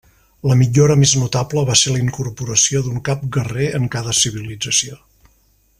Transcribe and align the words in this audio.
La 0.51 0.55
millora 0.61 0.95
més 1.01 1.13
notable 1.23 1.63
va 1.67 1.75
ser 1.83 1.93
la 1.95 2.01
incorporació 2.05 2.81
d'un 2.87 2.99
cap 3.11 3.29
guerrer 3.37 3.69
en 3.81 3.87
cada 3.97 4.17
civilització. 4.23 4.99